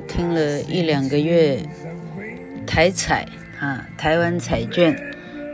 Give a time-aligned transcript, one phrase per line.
[0.00, 1.62] 听了一两个月
[2.66, 3.26] 台彩
[3.58, 4.96] 啊，台湾彩券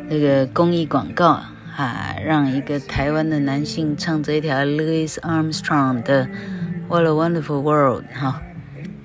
[0.09, 1.41] 那个公益广告
[1.77, 6.25] 啊，让一个台湾的男性唱这一条 Louis Armstrong 的
[6.89, 8.43] 《What a Wonderful World》哈。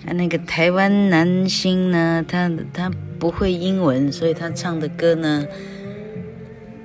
[0.06, 5.46] 啊，那个台湾男星呢，他他不会英文，所以他唱的歌呢，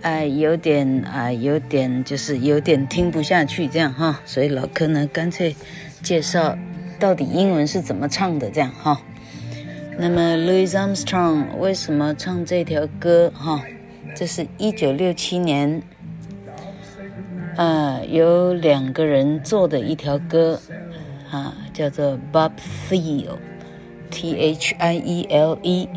[0.03, 4.21] 哎，有点啊，有点就是有点听不下去这样哈。
[4.25, 5.55] 所以老柯呢，干脆
[6.03, 6.56] 介绍。
[6.99, 8.51] 到底英文是怎么唱的？
[8.51, 9.01] 这样哈，
[9.99, 13.31] 那么 Louis Armstrong 为什么唱这条歌？
[13.34, 13.62] 哈，
[14.15, 15.83] 这是一九六七年，
[17.57, 20.61] 呃，有两个人做的一条歌，
[21.31, 22.53] 啊，叫做 Bob
[22.89, 25.89] Thiele，T H I E L E。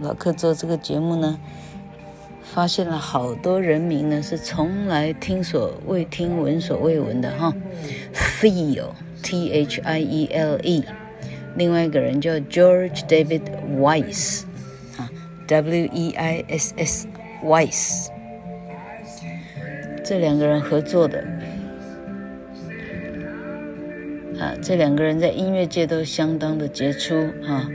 [0.00, 1.38] 老客做这个节目呢，
[2.42, 7.54] 发现了好多人名呢是从来听所未听、闻所未闻的哈
[8.12, 8.90] ，Thiele。
[9.24, 10.84] T H I E L E，
[11.56, 13.40] 另外一个人叫 George David
[13.80, 14.42] Weiss，
[14.98, 15.10] 啊
[15.48, 17.08] ，W E I S S
[17.42, 18.08] Weiss，
[20.04, 21.24] 这两个人合作的，
[24.38, 27.14] 啊，这两个人在音乐界都相当的杰出
[27.46, 27.66] 啊。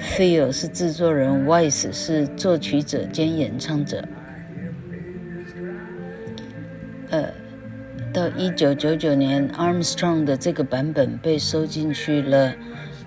[0.00, 4.04] Thiel 是制作人，Weiss 是作曲者兼演唱者。
[8.38, 12.54] 一九九九年，Armstrong 的这个版本被收进去了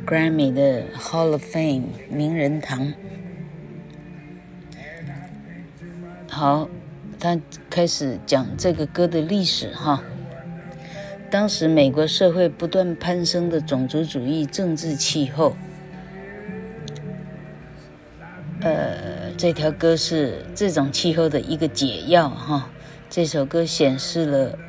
[0.06, 2.92] Grammy 的 Hall of Fame 名人堂。
[6.30, 6.68] 好，
[7.18, 7.40] 他
[7.70, 10.04] 开始讲这个歌的历史哈。
[11.30, 15.56] 当时美国社会不断攀升的种族主义政治气候，
[18.60, 22.70] 呃，这条歌是这种气候的一个解药哈。
[23.10, 24.60] 这首歌显示了。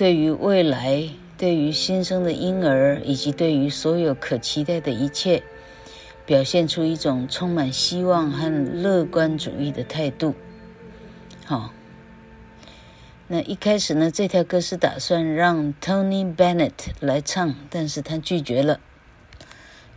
[0.00, 5.42] 对于未来，对于新生的婴儿，以及对于所有可期待的一切，
[6.24, 10.34] 表现出一种充满希望和乐观主义的态度。
[11.44, 11.74] 好，
[13.28, 18.80] 那一开始呢，这条歌是打算让 Tony Bennett 来唱，但是他拒绝了，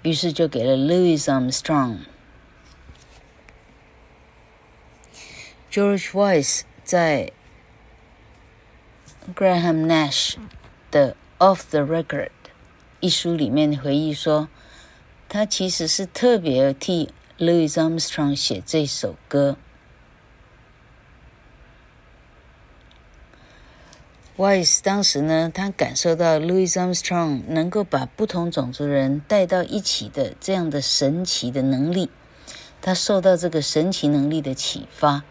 [0.01, 1.99] 于是就给了 Louis Armstrong。
[5.71, 7.31] George Weiss 在。
[9.35, 10.35] Graham Nash
[10.91, 11.15] 的
[11.45, 12.27] 《Off the Record》
[12.99, 14.47] 一书里面回忆说，
[15.29, 19.57] 他其实是特别替 Louis Armstrong 写这首歌。
[24.35, 32.09] Wise 当时呢，他感受到 Louis Armstrong 能够把不同种族人带到一起的这样的神奇的能力，
[32.81, 35.23] 他受到这个神奇能力的启发，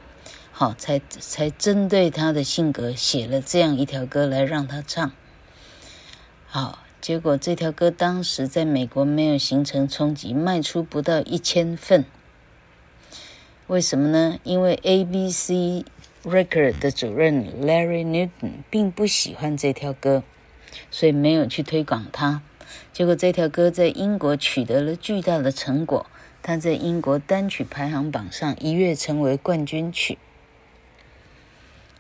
[0.55, 5.11] 好，才才针对他的性格写了这样一条歌来让他唱。
[6.47, 12.05] 好，结果这条歌当时在美国没有形成冲击，卖出不到一千份。
[13.67, 14.39] 为什么呢？
[14.45, 15.85] 因为 ABC
[16.23, 20.23] Record 的主任 Larry Newton 并不喜欢这条歌，
[20.91, 22.43] 所以没有去推广它。
[22.93, 26.07] 结果这条歌在英国取得了巨大的成果，
[26.43, 30.19] 它在英国单曲排行榜上一跃成为冠军曲，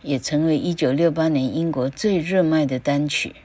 [0.02, 3.36] 也成为1968年英国最热卖的单曲。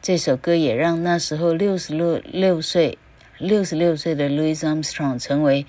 [0.00, 2.96] 这首歌也让那时候六十六六岁、
[3.38, 5.66] 六十六岁的 Louis Armstrong 成为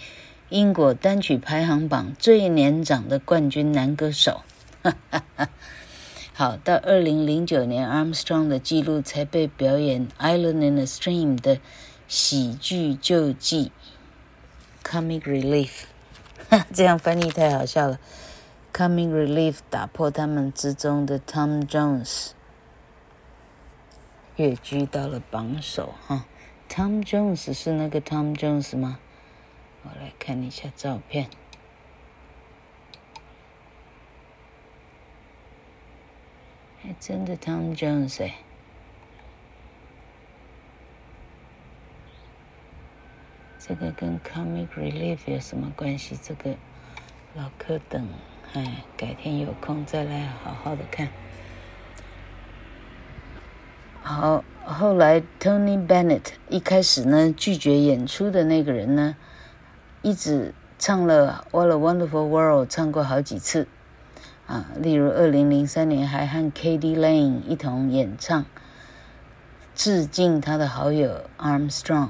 [0.50, 4.42] 英国单曲排行榜最年长的冠军男歌手，
[4.84, 5.50] 哈哈哈。
[6.34, 11.60] 好，到二零零九年，Armstrong 的记录才被表演《Island in a Stream》的
[12.08, 13.72] 喜剧救济
[14.84, 15.70] （Comic Relief）。
[16.50, 18.00] 哈， 这样翻译太好笑了。
[18.72, 22.32] Coming Relief 打破他们之中的 Tom Jones，
[24.38, 25.94] 跃居到了榜首。
[26.08, 26.26] 哈
[26.70, 29.00] ，Tom Jones 是那个 Tom Jones 吗？
[29.84, 31.30] 我来看一下照片，
[36.82, 38.36] 还真的 Tom Jones 哎，
[43.58, 46.18] 这个跟 Comic Relief 有什么关系？
[46.22, 46.56] 这个
[47.36, 48.08] 老柯等，
[48.54, 51.08] 哎，改天有空再来好好的看。
[54.02, 59.16] 好，后来 Tony Bennett 一开始呢拒绝演出的那个人呢，
[60.02, 63.68] 一直唱了《What a Wonderful World》，唱过好几次，
[64.48, 68.46] 啊，例如二零零三年还和 Katy Lane 一同演唱，
[69.76, 72.10] 致敬他的好友 Armstrong。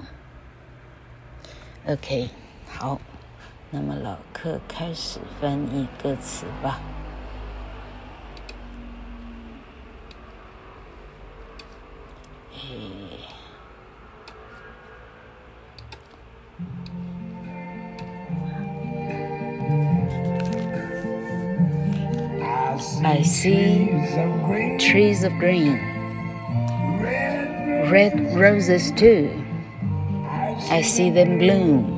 [1.85, 2.29] OK，
[2.65, 3.01] 好，
[3.70, 6.80] 那么老客开始翻译歌词吧。
[23.04, 23.88] I see
[24.78, 25.78] trees of green,
[27.90, 29.30] red roses too.
[30.70, 31.97] I see them bloom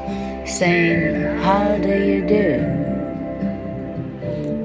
[0.51, 2.51] saying, How do you do?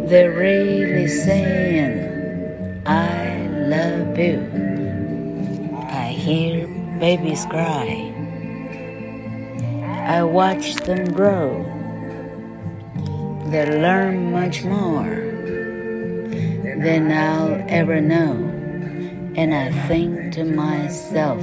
[0.09, 4.43] They're really saying, I love you.
[5.89, 6.67] I hear
[6.99, 8.13] babies cry.
[10.07, 11.63] I watch them grow.
[13.51, 15.15] They learn much more
[16.83, 18.33] than I'll ever know.
[19.37, 21.43] And I think to myself,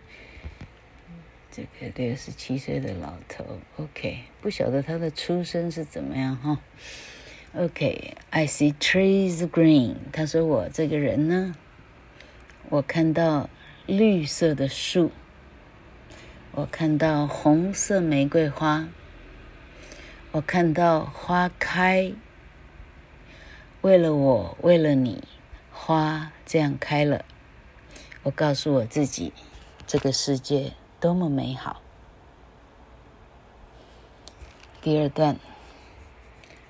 [1.89, 3.43] 六十七岁的老头
[3.77, 6.59] ，OK，不晓得他的出身是怎么样哈。
[7.55, 9.95] OK，I see trees green。
[10.11, 11.55] 他说我这个人呢，
[12.69, 13.49] 我看到
[13.87, 15.11] 绿色的树，
[16.51, 18.87] 我看到红色玫瑰花，
[20.31, 22.13] 我看到花开，
[23.81, 25.23] 为了我，为了你，
[25.71, 27.25] 花这样开了。
[28.23, 29.33] 我告诉我自己，
[29.87, 31.81] 这个世界多么美好。
[34.81, 35.35] 第二段，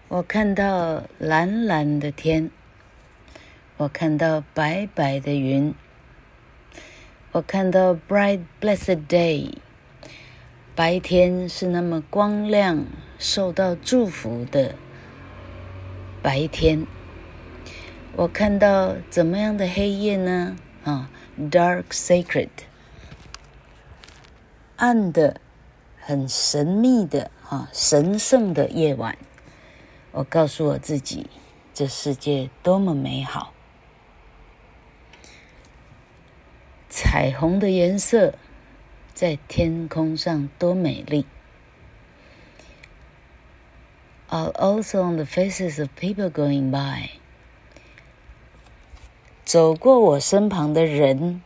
[0.08, 2.50] 我看到蓝蓝的天，
[3.76, 5.76] 我看到白白的云，
[7.34, 9.54] 我看到 bright blessed day，
[10.76, 12.86] 白天是那么光亮，
[13.20, 14.76] 受到祝福的
[16.22, 16.88] 白天。
[18.16, 20.56] 我看到怎么样的黑夜呢？
[20.86, 21.10] 啊。
[21.40, 22.50] Dark, sacred，
[24.82, 25.40] 暗的、
[26.00, 29.16] 很神秘的、哈神圣的夜晚。
[30.12, 31.30] 我告诉我自己，
[31.72, 33.54] 这世界多么美好！
[36.90, 38.34] 彩虹的颜色
[39.14, 41.28] 在天空上多美丽。
[44.30, 47.12] Also on the faces of people going by.
[49.46, 51.44] 走过我身旁的人，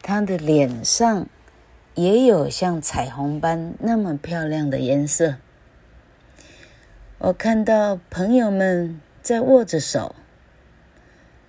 [0.00, 1.26] 他的脸上
[1.94, 5.36] 也有像彩虹般那么漂亮的颜色。
[7.18, 10.14] 我看到朋友们在握着手，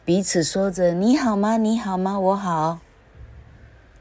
[0.06, 1.58] 彼此说着“你好吗？
[1.58, 2.20] 你好吗？
[2.20, 2.80] 我好。”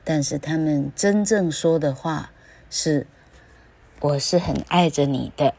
[0.05, 2.31] 但是他们真正说的话
[2.69, 3.07] 是
[4.01, 5.55] ：“我是很爱着你的。”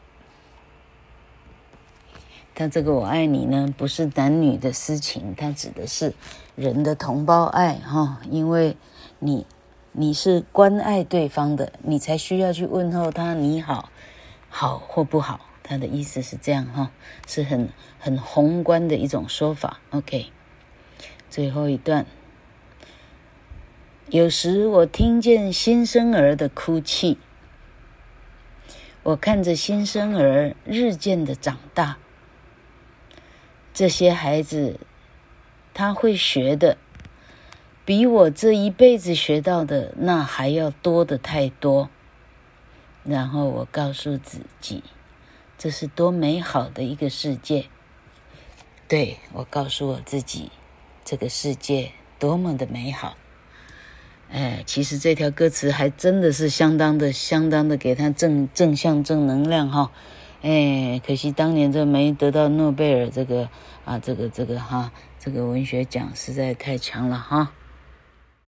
[2.54, 6.14] 他这个“我爱你”呢，不是男女的私情，它指的是
[6.54, 8.20] 人的同胞爱哈。
[8.30, 8.76] 因为
[9.18, 9.44] 你
[9.98, 13.90] 你是关爱对方的，你才需要去问候他你好，
[14.50, 15.40] 好或不好。
[15.62, 16.90] 他的意思是这样哈，
[17.26, 19.80] 是很很宏观的一种说法。
[19.92, 20.26] OK，
[21.30, 22.04] 最后一段，
[24.10, 27.16] 有时我听见新生儿的哭泣，
[29.02, 31.96] 我看着新生儿日渐的长大。
[33.72, 34.78] 这些孩子，
[35.72, 36.76] 他会学的，
[37.86, 41.88] 比我这一辈子学到的那还要多得太多。
[43.04, 44.82] 然后我告诉自己，
[45.56, 47.66] 这是多美好的一个世界。
[48.88, 50.50] 对，我告诉我自己，
[51.04, 53.16] 这个世界多么的美好。
[54.32, 59.92] 哎，其实这条歌词还真的是相当的、相当的给他正正向正能量哈。
[60.42, 63.48] 哎，可惜当年这没得到诺贝尔这个
[63.84, 64.90] 啊，这个这个哈，
[65.20, 67.52] 这个文学奖实在太强了哈。